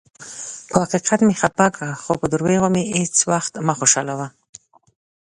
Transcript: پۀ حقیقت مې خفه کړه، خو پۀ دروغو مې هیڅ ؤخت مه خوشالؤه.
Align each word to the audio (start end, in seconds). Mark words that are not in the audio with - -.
پۀ 0.69 0.75
حقیقت 0.83 1.19
مې 1.27 1.35
خفه 1.41 1.67
کړه، 1.75 1.89
خو 2.01 2.11
پۀ 2.19 2.25
دروغو 2.33 2.67
مې 2.73 2.83
هیڅ 2.99 3.15
ؤخت 3.37 3.53
مه 3.67 3.73
خوشالؤه. 3.77 4.27